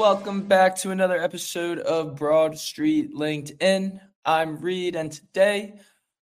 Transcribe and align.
Welcome 0.00 0.48
back 0.48 0.76
to 0.76 0.90
another 0.90 1.20
episode 1.22 1.78
of 1.78 2.16
Broad 2.16 2.58
Street 2.58 3.14
Linc'd-In. 3.14 4.00
I'm 4.24 4.58
Reed, 4.58 4.96
and 4.96 5.10
today 5.10 5.74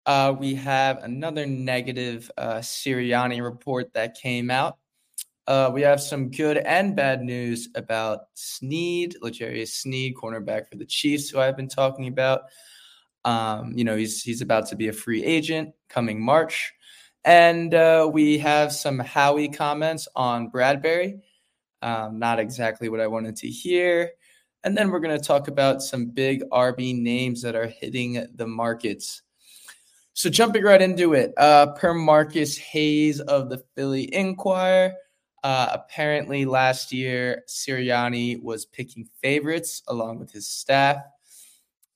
uh, 0.06 0.36
we 0.38 0.54
have 0.56 1.04
another 1.04 1.48
negative 1.48 2.30
uh, 2.38 2.58
Sirianni 2.58 3.42
report 3.44 3.94
that 3.94 4.16
came 4.16 4.52
out. 4.52 4.78
Uh, 5.48 5.72
we 5.74 5.82
have 5.82 6.00
some 6.02 6.30
good 6.30 6.58
and 6.58 6.96
bad 6.96 7.22
news 7.22 7.70
about 7.74 8.26
Sneed, 8.36 9.16
L'Jarius 9.22 9.70
Sneed, 9.70 10.16
cornerback 10.16 10.70
for 10.70 10.76
the 10.78 10.86
Chiefs, 10.86 11.30
who 11.30 11.40
I've 11.40 11.58
been 11.58 11.70
talking 11.70 12.08
about. 12.08 12.42
Um, 13.26 13.74
you 13.76 13.84
know, 13.84 13.96
he's 13.96 14.22
he's 14.22 14.42
about 14.42 14.68
to 14.68 14.76
be 14.76 14.90
a 14.90 14.94
free 14.94 15.24
agent 15.24 15.74
coming 15.90 16.22
March, 16.22 16.74
and 17.26 17.74
uh, 17.74 18.08
we 18.12 18.38
have 18.38 18.72
some 18.72 19.00
Howie 19.00 19.50
comments 19.50 20.08
on 20.16 20.52
Bradberry. 20.52 21.22
Um, 21.82 22.20
not 22.20 22.40
exactly 22.40 22.90
what 22.90 23.00
I 23.00 23.08
wanted 23.08 23.38
to 23.38 23.48
hear. 23.48 24.12
And 24.68 24.78
then 24.78 24.92
we're 24.92 25.00
going 25.00 25.18
to 25.18 25.26
talk 25.26 25.48
about 25.48 25.82
some 25.82 26.08
big 26.08 26.44
RB 26.50 26.94
names 26.94 27.42
that 27.42 27.56
are 27.56 27.68
hitting 27.68 28.28
the 28.36 28.48
markets. 28.48 29.22
So, 30.12 30.30
jumping 30.30 30.62
right 30.62 30.82
into 30.82 31.14
it, 31.14 31.34
uh, 31.38 31.68
per 31.68 31.94
Marcus 31.94 32.58
Hayes 32.58 33.22
of 33.22 33.50
the 33.50 33.64
Philly 33.76 34.14
Inquirer, 34.14 34.94
uh, 35.42 35.70
apparently 35.72 36.44
last 36.44 36.92
year 36.92 37.44
Sirianni 37.48 38.44
was 38.44 38.66
picking 38.66 39.08
favorites 39.22 39.84
along 39.88 40.20
with 40.20 40.34
his 40.34 40.50
staff. 40.50 40.98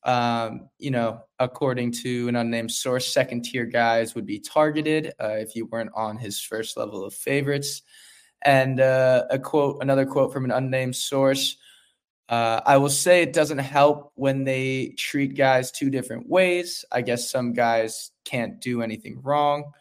Um, 0.03 0.69
you 0.79 0.91
know, 0.91 1.25
according 1.39 1.91
to 2.03 2.29
an 2.29 2.37
unnamed 2.37 2.71
source, 2.71 3.05
second 3.05 3.41
tier 3.41 3.65
guys 3.65 4.15
would 4.15 4.25
be 4.25 4.39
targeted 4.39 5.11
uh, 5.19 5.35
if 5.39 5.57
you 5.57 5.65
weren't 5.65 5.91
on 5.93 6.17
his 6.17 6.39
first 6.39 6.77
level 6.77 7.03
of 7.03 7.13
favorites. 7.13 7.81
And 8.43 8.79
uh, 8.79 9.25
a 9.29 9.37
quote, 9.37 9.83
another 9.83 10.05
quote 10.05 10.31
from 10.31 10.45
an 10.45 10.51
unnamed 10.51 10.95
source. 10.95 11.57
Uh, 12.31 12.61
I 12.65 12.77
will 12.77 12.89
say 12.89 13.21
it 13.21 13.33
doesn't 13.33 13.57
help 13.57 14.13
when 14.15 14.45
they 14.45 14.95
treat 14.97 15.35
guys 15.35 15.69
two 15.69 15.89
different 15.89 16.29
ways. 16.29 16.85
I 16.89 17.01
guess 17.01 17.29
some 17.29 17.51
guys 17.51 18.11
can't 18.23 18.61
do 18.61 18.81
anything 18.81 19.21
wrong. 19.21 19.73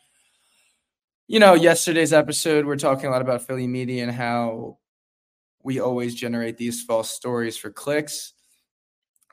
You 1.28 1.38
know, 1.38 1.54
yesterday's 1.54 2.12
episode, 2.12 2.66
we're 2.66 2.74
talking 2.74 3.06
a 3.06 3.10
lot 3.10 3.22
about 3.22 3.42
Philly 3.42 3.68
media 3.68 4.02
and 4.02 4.10
how 4.10 4.78
we 5.62 5.78
always 5.78 6.16
generate 6.16 6.56
these 6.56 6.82
false 6.82 7.08
stories 7.12 7.56
for 7.56 7.70
clicks. 7.70 8.32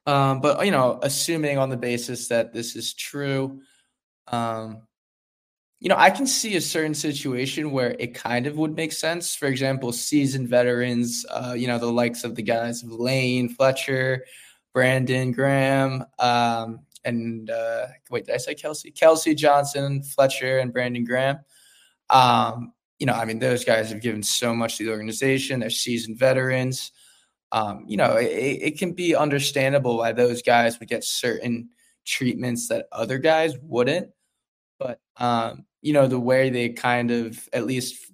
Um, 0.05 0.39
but, 0.39 0.63
you 0.63 0.71
know, 0.71 0.99
assuming 1.01 1.57
on 1.57 1.69
the 1.69 1.75
basis 1.75 2.27
that 2.27 2.53
this 2.53 2.75
is 2.75 2.93
true, 2.93 3.61
um, 4.27 4.83
you 5.79 5.89
know, 5.89 5.95
I 5.97 6.09
can 6.09 6.25
see 6.25 6.55
a 6.55 6.61
certain 6.61 6.95
situation 6.95 7.71
where 7.71 7.95
it 7.99 8.15
kind 8.15 8.47
of 8.47 8.57
would 8.57 8.75
make 8.75 8.91
sense. 8.91 9.35
For 9.35 9.45
example, 9.45 9.91
seasoned 9.91 10.49
veterans, 10.49 11.25
uh, 11.29 11.53
you 11.55 11.67
know, 11.67 11.77
the 11.77 11.91
likes 11.91 12.23
of 12.23 12.35
the 12.35 12.41
guys 12.41 12.81
of 12.83 12.91
Lane, 12.91 13.49
Fletcher, 13.49 14.25
Brandon 14.73 15.31
Graham, 15.31 16.03
um, 16.19 16.79
and 17.05 17.49
uh, 17.49 17.87
wait, 18.09 18.25
did 18.25 18.35
I 18.35 18.37
say 18.37 18.53
Kelce? 18.53 18.93
Kelce 18.93 19.35
Johnson, 19.35 20.03
Fletcher, 20.03 20.59
and 20.59 20.73
Brandon 20.73 21.05
Graham. 21.05 21.39
Um, 22.09 22.73
you 22.99 23.05
know, 23.05 23.13
I 23.13 23.25
mean, 23.25 23.39
those 23.39 23.63
guys 23.63 23.89
have 23.91 24.01
given 24.01 24.23
so 24.23 24.55
much 24.55 24.77
to 24.77 24.83
the 24.85 24.91
organization. 24.91 25.59
They're 25.59 25.69
seasoned 25.69 26.17
veterans. 26.17 26.91
Um, 27.51 27.85
you 27.87 27.97
know, 27.97 28.17
it, 28.17 28.25
it 28.25 28.79
can 28.79 28.93
be 28.93 29.15
understandable 29.15 29.97
why 29.97 30.11
those 30.11 30.41
guys 30.41 30.79
would 30.79 30.89
get 30.89 31.03
certain 31.03 31.69
treatments 32.05 32.67
that 32.67 32.87
other 32.91 33.19
guys 33.19 33.53
wouldn't. 33.61 34.09
But 34.79 34.99
um, 35.17 35.65
you 35.81 35.93
know, 35.93 36.07
the 36.07 36.19
way 36.19 36.49
they 36.49 36.69
kind 36.69 37.11
of, 37.11 37.47
at 37.53 37.65
least 37.65 38.11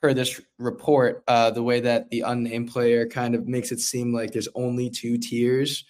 per 0.00 0.14
this 0.14 0.40
report, 0.58 1.22
uh, 1.28 1.50
the 1.50 1.62
way 1.62 1.80
that 1.80 2.10
the 2.10 2.22
unnamed 2.22 2.70
player 2.70 3.06
kind 3.06 3.34
of 3.34 3.46
makes 3.46 3.70
it 3.70 3.80
seem 3.80 4.12
like 4.12 4.32
there's 4.32 4.48
only 4.54 4.90
two 4.90 5.18
tiers, 5.18 5.84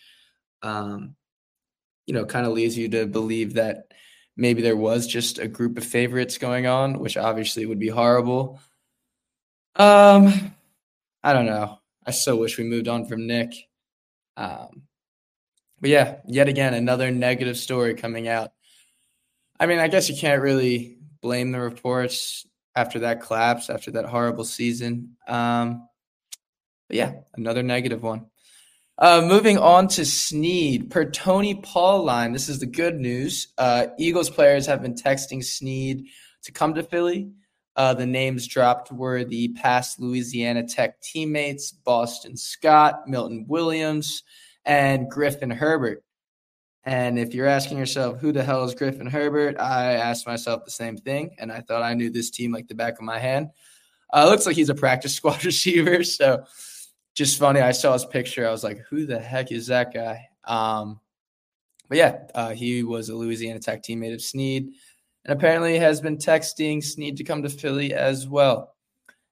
um, 0.62 1.14
you 2.06 2.14
know, 2.14 2.24
kind 2.24 2.46
of 2.46 2.52
leads 2.52 2.76
you 2.76 2.88
to 2.88 3.06
believe 3.06 3.54
that 3.54 3.92
maybe 4.36 4.62
there 4.62 4.76
was 4.76 5.06
just 5.06 5.38
a 5.38 5.48
group 5.48 5.78
of 5.78 5.84
favorites 5.84 6.38
going 6.38 6.66
on, 6.66 6.98
which 6.98 7.16
obviously 7.16 7.66
would 7.66 7.78
be 7.78 7.88
horrible. 7.88 8.60
Um, 9.76 10.54
I 11.22 11.32
don't 11.32 11.46
know. 11.46 11.78
I 12.04 12.10
so 12.10 12.36
wish 12.36 12.58
we 12.58 12.64
moved 12.64 12.88
on 12.88 13.06
from 13.06 13.26
Nick. 13.26 13.54
Um, 14.36 14.82
but 15.80 15.90
yeah, 15.90 16.16
yet 16.26 16.48
again, 16.48 16.74
another 16.74 17.10
negative 17.10 17.56
story 17.56 17.94
coming 17.94 18.28
out. 18.28 18.52
I 19.58 19.66
mean, 19.66 19.78
I 19.78 19.88
guess 19.88 20.08
you 20.08 20.16
can't 20.16 20.42
really 20.42 20.98
blame 21.20 21.52
the 21.52 21.60
reports 21.60 22.46
after 22.74 23.00
that 23.00 23.22
collapse, 23.22 23.70
after 23.70 23.92
that 23.92 24.06
horrible 24.06 24.44
season. 24.44 25.16
Um, 25.28 25.88
yeah, 26.88 27.12
another 27.34 27.62
negative 27.62 28.02
one. 28.02 28.26
Uh, 28.98 29.22
moving 29.24 29.58
on 29.58 29.88
to 29.88 30.04
Sneed. 30.04 30.90
Per 30.90 31.10
Tony 31.10 31.54
Pauline, 31.54 32.32
this 32.32 32.48
is 32.48 32.60
the 32.60 32.66
good 32.66 32.96
news. 32.96 33.48
Uh, 33.56 33.86
Eagles 33.98 34.30
players 34.30 34.66
have 34.66 34.82
been 34.82 34.94
texting 34.94 35.42
Sneed 35.42 36.06
to 36.44 36.52
come 36.52 36.74
to 36.74 36.82
Philly. 36.82 37.30
Uh, 37.74 37.94
the 37.94 38.06
names 38.06 38.46
dropped 38.46 38.92
were 38.92 39.24
the 39.24 39.48
past 39.54 39.98
Louisiana 39.98 40.66
Tech 40.66 41.00
teammates 41.00 41.72
Boston 41.72 42.36
Scott, 42.36 43.08
Milton 43.08 43.46
Williams, 43.48 44.22
and 44.64 45.10
Griffin 45.10 45.50
Herbert. 45.50 46.04
And 46.84 47.18
if 47.18 47.32
you're 47.32 47.46
asking 47.46 47.78
yourself, 47.78 48.18
who 48.18 48.32
the 48.32 48.42
hell 48.42 48.64
is 48.64 48.74
Griffin 48.74 49.06
Herbert? 49.06 49.58
I 49.60 49.92
asked 49.92 50.26
myself 50.26 50.64
the 50.64 50.70
same 50.70 50.96
thing, 50.96 51.36
and 51.38 51.52
I 51.52 51.60
thought 51.60 51.82
I 51.82 51.94
knew 51.94 52.10
this 52.10 52.30
team 52.30 52.52
like 52.52 52.66
the 52.66 52.74
back 52.74 52.94
of 52.94 53.02
my 53.02 53.18
hand. 53.18 53.50
Uh, 54.12 54.26
looks 54.28 54.46
like 54.46 54.56
he's 54.56 54.68
a 54.68 54.74
practice 54.74 55.14
squad 55.16 55.44
receiver. 55.44 56.02
So 56.02 56.44
just 57.14 57.38
funny. 57.38 57.60
I 57.60 57.72
saw 57.72 57.92
his 57.92 58.04
picture. 58.04 58.46
I 58.46 58.50
was 58.50 58.64
like, 58.64 58.78
who 58.88 59.06
the 59.06 59.18
heck 59.18 59.52
is 59.52 59.68
that 59.68 59.94
guy? 59.94 60.28
Um, 60.44 61.00
but 61.88 61.98
yeah, 61.98 62.18
uh, 62.34 62.50
he 62.50 62.82
was 62.82 63.08
a 63.10 63.14
Louisiana 63.14 63.60
Tech 63.60 63.82
teammate 63.82 64.14
of 64.14 64.22
Sneed 64.22 64.72
and 65.24 65.38
apparently 65.38 65.78
has 65.78 66.00
been 66.00 66.16
texting 66.16 66.82
Sneed 66.82 67.16
to 67.18 67.24
come 67.24 67.42
to 67.42 67.48
Philly 67.48 67.92
as 67.92 68.26
well. 68.26 68.74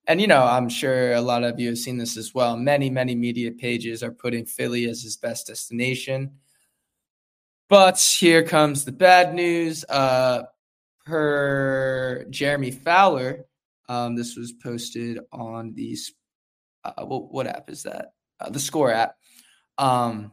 And, 0.07 0.21
you 0.21 0.27
know, 0.27 0.43
I'm 0.43 0.69
sure 0.69 1.13
a 1.13 1.21
lot 1.21 1.45
of 1.45 1.59
you 1.59 1.69
have 1.69 1.79
seen 1.79 1.97
this 1.97 2.17
as 2.17 2.35
well. 2.35 2.57
Many, 2.57 2.91
many 2.91 3.15
media 3.15 3.51
pages 3.53 4.03
are 4.03 4.11
putting 4.11 4.45
Philly 4.45 4.87
as 4.87 5.03
his 5.03 5.17
best 5.17 5.47
destination. 5.47 6.33
But 7.71 8.01
here 8.01 8.43
comes 8.43 8.85
the 8.85 8.91
bad 8.91 9.33
news. 9.33 9.85
Uh, 9.89 10.43
per 11.07 12.27
Jeremy 12.29 12.73
Fowler, 12.73 13.47
um, 13.89 14.17
this 14.17 14.37
was 14.37 14.53
posted 14.53 15.21
on 15.33 15.73
the 15.75 15.97
uh, 16.85 17.05
what, 17.05 17.33
what, 17.33 17.47
app 17.47 17.71
is 17.71 17.85
that? 17.85 18.13
Uh, 18.41 18.51
the 18.51 18.59
Score 18.59 18.91
app. 18.91 19.15
Um, 19.79 20.33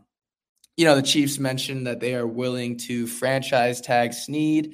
you 0.78 0.86
know, 0.86 0.96
the 0.96 1.04
Chiefs 1.04 1.38
mentioned 1.38 1.86
that 1.86 2.00
they 2.00 2.16
are 2.16 2.26
willing 2.26 2.76
to 2.80 3.06
franchise 3.06 3.82
tag 3.82 4.14
Sneed 4.14 4.74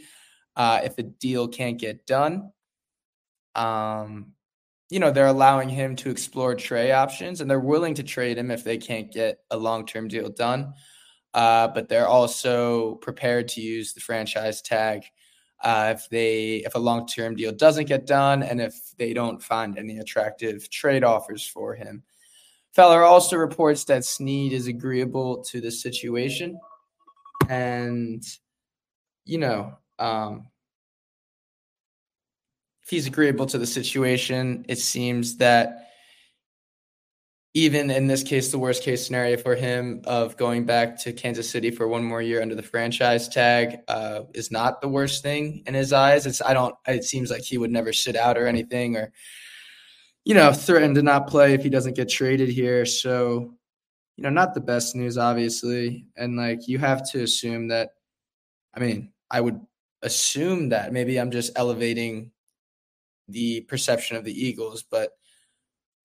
uh, 0.56 0.80
if 0.86 0.96
the 0.96 1.04
deal 1.04 1.50
can't 1.50 1.78
get 1.78 2.06
done. 2.06 2.50
Um, 3.56 4.34
you 4.90 5.00
know, 5.00 5.12
they're 5.12 5.28
allowing 5.28 5.68
him 5.68 5.98
to 5.98 6.10
explore 6.10 6.56
trade 6.56 6.94
options 6.94 7.42
and 7.42 7.52
they're 7.52 7.60
willing 7.60 7.96
to 7.96 8.04
trade 8.04 8.38
him 8.38 8.52
if 8.52 8.64
they 8.64 8.78
can't 8.78 9.12
get 9.12 9.40
a 9.52 9.58
long 9.58 9.86
term 9.86 10.08
deal 10.08 10.30
done. 10.30 10.74
Uh, 11.34 11.68
but 11.68 11.90
they're 11.90 12.08
also 12.08 12.96
prepared 12.96 13.48
to 13.48 13.62
use 13.62 13.94
the 13.94 14.00
franchise 14.00 14.62
tag 14.62 15.04
uh, 15.64 15.94
if 15.96 16.10
they 16.10 16.58
if 16.58 16.76
a 16.76 16.80
long 16.80 17.08
term 17.08 17.36
deal 17.36 17.52
doesn't 17.52 17.86
get 17.86 18.06
done 18.06 18.44
and 18.44 18.62
if 18.62 18.94
they 18.98 19.14
don't 19.14 19.42
find 19.42 19.78
any 19.78 19.98
attractive 19.98 20.70
trade 20.70 21.04
offers 21.04 21.46
for 21.48 21.74
him. 21.74 22.04
Fowler 22.74 23.04
also 23.04 23.38
reports 23.38 23.84
that 23.86 24.04
Sneed 24.04 24.52
is 24.52 24.68
agreeable 24.68 25.44
to 25.46 25.62
the 25.62 25.72
situation, 25.72 26.60
and 27.50 28.24
you 29.26 29.38
know, 29.38 29.78
um, 30.00 30.48
if 32.84 32.90
he's 32.90 33.08
agreeable 33.08 33.46
to 33.46 33.58
the 33.58 33.68
situation, 33.68 34.66
it 34.68 34.80
seems 34.80 35.38
that 35.38 35.92
even 37.56 37.92
in 37.92 38.08
this 38.08 38.24
case, 38.24 38.52
the 38.52 38.58
worst 38.58 38.82
case 38.82 39.06
scenario 39.06 39.38
for 39.38 39.56
him 39.56 40.02
of 40.06 40.36
going 40.38 40.66
back 40.66 41.00
to 41.02 41.14
Kansas 41.14 41.50
City 41.50 41.70
for 41.70 41.88
one 41.88 42.04
more 42.04 42.22
year 42.22 42.42
under 42.42 42.56
the 42.56 42.64
franchise 42.64 43.28
tag 43.30 43.78
uh, 43.88 44.22
is 44.34 44.52
not 44.52 44.82
the 44.82 44.88
worst 44.88 45.22
thing 45.22 45.62
in 45.68 45.76
his 45.76 45.94
eyes. 45.94 46.26
It's 46.26 46.42
I 46.42 46.54
don't. 46.54 46.76
It 46.88 47.04
seems 47.04 47.30
like 47.30 47.44
he 47.44 47.60
would 47.60 47.70
never 47.72 47.94
sit 47.94 48.16
out 48.16 48.40
or 48.40 48.48
anything, 48.48 48.98
or 48.98 49.12
you 50.26 50.34
know, 50.34 50.52
threaten 50.52 50.96
to 50.96 51.04
not 51.04 51.28
play 51.28 51.54
if 51.54 51.62
he 51.62 51.70
doesn't 51.70 51.96
get 51.96 52.10
traded 52.10 52.50
here. 52.50 52.86
So, 52.86 53.54
you 54.18 54.24
know, 54.24 54.30
not 54.30 54.56
the 54.56 54.62
best 54.62 54.96
news, 54.96 55.18
obviously, 55.18 56.08
and 56.16 56.36
like 56.36 56.68
you 56.68 56.80
have 56.80 57.10
to 57.12 57.22
assume 57.22 57.68
that. 57.68 57.90
I 58.74 58.80
mean, 58.80 59.12
I 59.30 59.42
would 59.42 59.60
assume 60.02 60.70
that 60.70 60.92
maybe 60.92 61.20
I'm 61.20 61.30
just 61.30 61.52
elevating 61.56 62.32
the 63.28 63.62
perception 63.62 64.18
of 64.18 64.24
the 64.24 64.34
Eagles, 64.34 64.84
but 64.84 65.12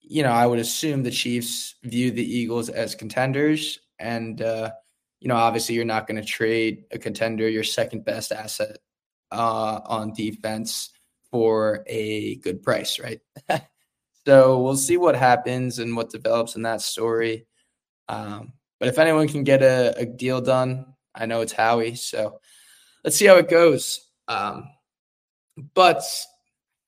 you 0.01 0.23
know, 0.23 0.33
I 0.33 0.47
would 0.47 0.59
assume 0.59 1.03
the 1.03 1.11
Chiefs 1.11 1.75
view 1.83 2.11
the 2.11 2.25
Eagles 2.25 2.69
as 2.69 2.95
contenders. 2.95 3.81
And, 3.99 4.41
uh, 4.41 4.73
you 5.21 5.29
know, 5.29 5.37
obviously 5.37 5.75
you're 5.75 5.85
not 5.85 6.07
going 6.07 6.21
to 6.21 6.27
trade 6.27 6.85
a 6.91 6.99
contender, 6.99 7.49
your 7.49 7.65
second 7.65 8.05
best 8.05 8.33
asset 8.33 8.79
uh, 9.31 9.81
on 9.85 10.13
defense 10.15 10.91
for 11.31 11.85
a 11.87 12.37
good 12.37 12.63
price, 12.63 12.99
right? 12.99 13.21
so 14.27 14.61
we'll 14.63 14.77
see 14.77 14.97
what 14.97 15.17
happens 15.17 15.79
and 15.79 15.97
what 15.97 16.11
develops 16.11 16.57
in 16.57 16.63
that 16.63 16.81
story. 16.81 17.47
Um, 18.09 18.53
but 18.81 18.89
if 18.89 18.99
anyone 18.99 19.29
can 19.29 19.45
get 19.45 19.63
a, 19.63 19.95
a, 19.99 20.07
deal 20.07 20.41
done, 20.41 20.87
I 21.15 21.27
know 21.27 21.43
it's 21.43 21.53
Howie. 21.53 21.97
So 21.97 22.41
let's 23.05 23.17
see 23.17 23.27
how 23.27 23.37
it 23.37 23.51
goes. 23.51 24.01
Um, 24.29 24.69
but 25.75 26.03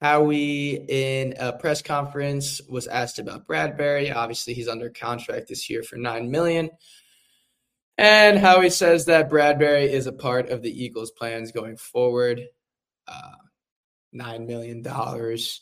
Howie, 0.01 0.83
in 0.89 1.35
a 1.39 1.53
press 1.53 1.81
conference, 1.81 2.59
was 2.67 2.87
asked 2.87 3.19
about 3.19 3.47
Bradberry. 3.47 4.13
Obviously, 4.13 4.55
he's 4.55 4.67
under 4.67 4.89
contract 4.89 5.47
this 5.47 5.69
year 5.69 5.83
for 5.83 5.95
nine 5.95 6.31
million. 6.31 6.71
And 7.99 8.39
Howie 8.39 8.71
says 8.71 9.05
that 9.05 9.29
Bradberry 9.29 9.87
is 9.87 10.07
a 10.07 10.11
part 10.11 10.49
of 10.49 10.63
the 10.63 10.71
Eagles' 10.71 11.11
plans 11.11 11.51
going 11.51 11.77
forward. 11.77 12.41
Uh, 13.07 13.35
nine 14.11 14.47
million 14.47 14.81
dollars. 14.81 15.61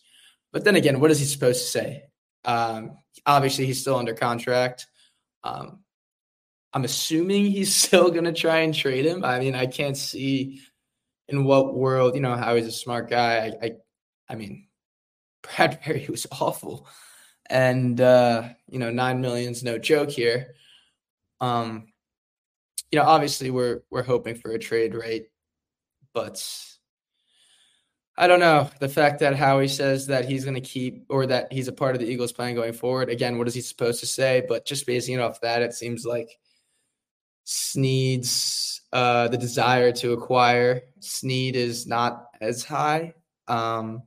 But 0.53 0.63
then 0.63 0.75
again, 0.75 1.01
what 1.01 1.11
is 1.11 1.19
he 1.19 1.25
supposed 1.25 1.61
to 1.61 1.67
say? 1.67 2.03
Um, 2.45 2.97
obviously, 3.25 3.65
he's 3.65 3.81
still 3.81 3.97
under 3.97 4.13
contract. 4.13 4.87
Um, 5.43 5.79
I'm 6.71 6.85
assuming 6.85 7.47
he's 7.47 7.75
still 7.83 8.09
going 8.09 8.23
to 8.23 8.33
try 8.33 8.59
and 8.59 8.73
trade 8.73 9.05
him. 9.05 9.25
I 9.25 9.39
mean, 9.39 9.53
I 9.55 9.65
can't 9.65 9.97
see 9.97 10.61
in 11.27 11.43
what 11.43 11.75
world, 11.75 12.15
you 12.15 12.21
know, 12.21 12.35
Howie's 12.35 12.67
a 12.67 12.71
smart 12.71 13.09
guy. 13.09 13.51
I, 13.61 13.65
I 13.65 13.71
I 14.29 14.35
mean, 14.35 14.67
Bradberry 15.43 16.07
was 16.09 16.27
awful. 16.31 16.87
And 17.49 17.99
uh, 17.99 18.49
you 18.67 18.79
know, 18.79 18.91
nine 18.91 19.21
million's 19.21 19.63
no 19.63 19.77
joke 19.77 20.11
here. 20.11 20.53
Um, 21.41 21.87
you 22.91 22.99
know, 22.99 23.05
obviously 23.05 23.49
we're 23.49 23.81
we're 23.89 24.03
hoping 24.03 24.35
for 24.35 24.51
a 24.51 24.59
trade, 24.59 24.93
right? 24.93 25.23
But 26.13 26.43
I 28.17 28.27
don't 28.27 28.41
know. 28.41 28.69
The 28.79 28.89
fact 28.89 29.19
that 29.21 29.35
Howie 29.35 29.69
says 29.69 30.07
that 30.07 30.25
he's 30.25 30.43
going 30.43 30.55
to 30.55 30.61
keep 30.61 31.05
or 31.09 31.25
that 31.27 31.53
he's 31.53 31.69
a 31.69 31.73
part 31.73 31.95
of 31.95 32.01
the 32.01 32.07
Eagles 32.07 32.33
plan 32.33 32.53
going 32.53 32.73
forward. 32.73 33.09
Again, 33.09 33.37
what 33.37 33.47
is 33.47 33.53
he 33.53 33.61
supposed 33.61 34.01
to 34.01 34.05
say? 34.05 34.43
But 34.47 34.65
just 34.65 34.85
basing 34.85 35.15
it 35.15 35.21
off 35.21 35.41
that, 35.41 35.61
it 35.61 35.73
seems 35.73 36.05
like 36.05 36.37
Sneed's 37.45 38.81
uh, 38.91 39.27
the 39.29 39.37
desire 39.37 39.91
to 39.93 40.13
acquire 40.13 40.81
Sneed 40.99 41.55
is 41.55 41.87
not 41.87 42.27
as 42.41 42.63
high. 42.63 43.13
Um, 43.47 44.03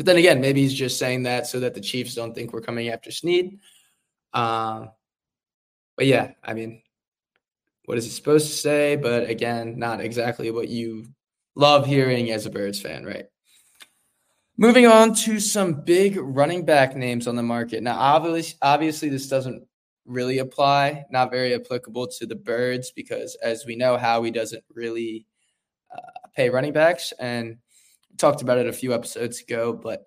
but 0.00 0.06
then 0.06 0.16
again, 0.16 0.40
maybe 0.40 0.62
he's 0.62 0.72
just 0.72 0.98
saying 0.98 1.24
that 1.24 1.46
so 1.46 1.60
that 1.60 1.74
the 1.74 1.80
Chiefs 1.82 2.14
don't 2.14 2.34
think 2.34 2.54
we're 2.54 2.62
coming 2.62 2.88
after 2.88 3.10
Sneed. 3.10 3.58
Um, 4.32 4.92
but 5.94 6.06
yeah, 6.06 6.30
I 6.42 6.54
mean, 6.54 6.80
what 7.84 7.98
is 7.98 8.04
he 8.04 8.10
supposed 8.10 8.46
to 8.46 8.54
say? 8.54 8.96
But 8.96 9.28
again, 9.28 9.78
not 9.78 10.00
exactly 10.00 10.50
what 10.50 10.68
you 10.68 11.04
love 11.54 11.84
hearing 11.84 12.30
as 12.30 12.46
a 12.46 12.50
Birds 12.50 12.80
fan, 12.80 13.04
right? 13.04 13.26
Moving 14.56 14.86
on 14.86 15.14
to 15.16 15.38
some 15.38 15.82
big 15.82 16.16
running 16.16 16.64
back 16.64 16.96
names 16.96 17.26
on 17.26 17.36
the 17.36 17.42
market. 17.42 17.82
Now, 17.82 17.98
obviously, 17.98 18.56
obviously, 18.62 19.10
this 19.10 19.28
doesn't 19.28 19.62
really 20.06 20.38
apply, 20.38 21.04
not 21.10 21.30
very 21.30 21.54
applicable 21.54 22.06
to 22.06 22.24
the 22.24 22.36
Birds 22.36 22.90
because, 22.90 23.36
as 23.42 23.66
we 23.66 23.76
know, 23.76 23.98
Howie 23.98 24.30
doesn't 24.30 24.64
really 24.72 25.26
uh, 25.94 26.28
pay 26.34 26.48
running 26.48 26.72
backs. 26.72 27.12
And 27.18 27.58
talked 28.16 28.42
about 28.42 28.58
it 28.58 28.66
a 28.66 28.72
few 28.72 28.94
episodes 28.94 29.40
ago, 29.40 29.72
but 29.72 30.06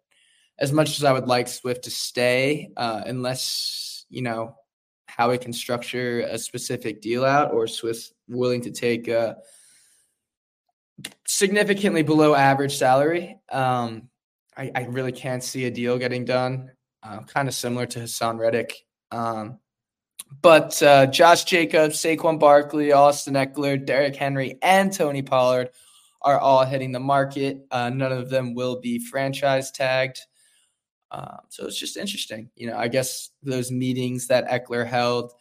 as 0.59 0.71
much 0.71 0.97
as 0.97 1.03
I 1.03 1.13
would 1.13 1.27
like 1.27 1.47
Swift 1.47 1.85
to 1.85 1.91
stay, 1.91 2.71
uh, 2.77 3.01
unless 3.05 4.05
you 4.09 4.21
know 4.21 4.55
how 5.07 5.31
we 5.31 5.37
can 5.37 5.53
structure 5.53 6.21
a 6.21 6.37
specific 6.37 7.01
deal 7.01 7.25
out, 7.25 7.53
or 7.53 7.67
Swift 7.67 8.13
willing 8.27 8.61
to 8.61 8.71
take 8.71 9.07
a 9.07 9.37
significantly 11.25 12.03
below 12.03 12.35
average 12.35 12.77
salary, 12.77 13.37
um, 13.51 14.09
I, 14.55 14.71
I, 14.75 14.83
really 14.85 15.11
can't 15.11 15.43
see 15.43 15.65
a 15.65 15.71
deal 15.71 15.97
getting 15.97 16.25
done. 16.25 16.71
Uh, 17.01 17.19
kind 17.21 17.47
of 17.47 17.53
similar 17.53 17.85
to 17.87 17.99
Haason 17.99 18.37
Reddick. 18.37 18.85
Um, 19.11 19.59
but 20.41 20.81
uh, 20.81 21.07
Josh 21.07 21.43
Jacobs, 21.43 21.97
Saquon 21.97 22.39
Barkley, 22.39 22.91
Austin 22.91 23.33
Ekeler, 23.33 23.83
Derrick 23.83 24.15
Henry, 24.15 24.57
and 24.61 24.91
Tony 24.91 25.21
Pollard 25.21 25.69
are 26.23 26.39
all 26.39 26.65
hitting 26.65 26.91
the 26.91 26.99
market. 26.99 27.65
Uh, 27.71 27.89
none 27.89 28.11
of 28.11 28.29
them 28.29 28.53
will 28.53 28.79
be 28.79 28.99
franchise 28.99 29.71
tagged. 29.71 30.19
Uh, 31.11 31.37
so 31.49 31.67
it's 31.67 31.77
just 31.77 31.97
interesting. 31.97 32.49
You 32.55 32.67
know, 32.67 32.77
I 32.77 32.87
guess 32.87 33.29
those 33.43 33.71
meetings 33.71 34.27
that 34.27 34.47
Ekeler 34.47 34.87
held 34.87 35.33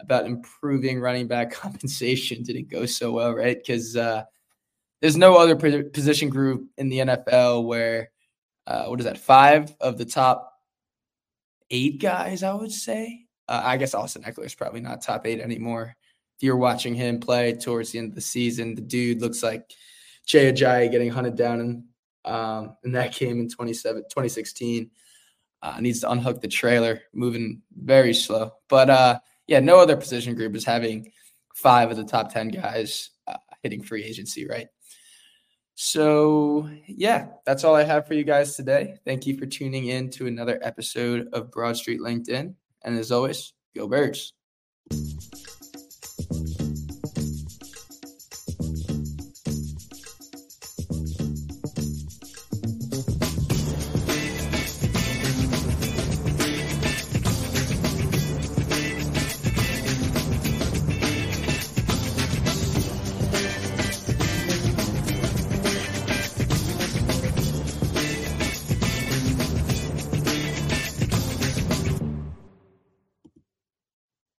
about 0.00 0.26
improving 0.26 1.00
running 1.00 1.28
back 1.28 1.50
compensation 1.52 2.42
didn't 2.42 2.70
go 2.70 2.86
so 2.86 3.12
well, 3.12 3.34
right? 3.34 3.56
Because 3.56 3.96
uh, 3.96 4.24
there's 5.00 5.16
no 5.16 5.36
other 5.36 5.54
position 5.54 6.28
group 6.28 6.68
in 6.78 6.88
the 6.88 6.98
NFL 6.98 7.66
where, 7.66 8.10
uh, 8.66 8.86
what 8.86 9.00
is 9.00 9.06
that, 9.06 9.18
five 9.18 9.74
of 9.80 9.98
the 9.98 10.04
top 10.04 10.54
eight 11.70 12.00
guys, 12.00 12.42
I 12.42 12.54
would 12.54 12.72
say. 12.72 13.26
Uh, 13.48 13.60
I 13.64 13.76
guess 13.76 13.94
Austin 13.94 14.22
Ekeler 14.22 14.46
is 14.46 14.54
probably 14.54 14.80
not 14.80 15.02
top 15.02 15.26
eight 15.26 15.40
anymore. 15.40 15.94
If 16.36 16.42
you're 16.42 16.56
watching 16.56 16.94
him 16.94 17.20
play 17.20 17.52
towards 17.52 17.92
the 17.92 17.98
end 17.98 18.08
of 18.10 18.14
the 18.14 18.20
season, 18.20 18.74
the 18.74 18.80
dude 18.80 19.20
looks 19.20 19.42
like– 19.42 19.70
Jay 20.26 20.52
Ajayi 20.52 20.90
getting 20.90 21.10
hunted 21.10 21.36
down 21.36 21.60
in 21.60 21.84
um, 22.24 22.76
in 22.84 22.92
that 22.92 23.14
game 23.14 23.40
in 23.40 23.48
2016. 23.48 24.90
Uh, 25.64 25.80
needs 25.80 26.00
to 26.00 26.10
unhook 26.10 26.40
the 26.40 26.48
trailer, 26.48 27.00
moving 27.12 27.62
very 27.76 28.12
slow. 28.12 28.52
But 28.68 28.90
uh, 28.90 29.18
yeah, 29.46 29.60
no 29.60 29.78
other 29.78 29.96
position 29.96 30.34
group 30.34 30.56
is 30.56 30.64
having 30.64 31.12
five 31.54 31.90
of 31.90 31.96
the 31.96 32.04
top 32.04 32.32
10 32.32 32.48
guys 32.48 33.10
uh, 33.28 33.36
hitting 33.62 33.82
free 33.82 34.02
agency, 34.02 34.48
right? 34.48 34.66
So, 35.74 36.68
yeah, 36.86 37.28
that's 37.46 37.64
all 37.64 37.74
I 37.74 37.84
have 37.84 38.06
for 38.06 38.14
you 38.14 38.24
guys 38.24 38.56
today. 38.56 38.96
Thank 39.04 39.26
you 39.26 39.38
for 39.38 39.46
tuning 39.46 39.86
in 39.86 40.10
to 40.10 40.26
another 40.26 40.58
episode 40.62 41.28
of 41.32 41.50
Broad 41.50 41.76
Street 41.76 42.00
Linc'd-In. 42.00 42.54
And 42.82 42.98
as 42.98 43.12
always, 43.12 43.52
go 43.74 43.86
Birds. 43.88 44.34